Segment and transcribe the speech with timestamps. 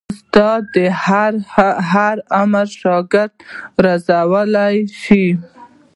[0.11, 0.77] استاد د
[1.91, 3.33] هر عمر شاګرد
[3.85, 5.25] روزلی شي.